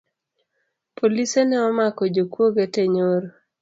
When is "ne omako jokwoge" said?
1.45-2.65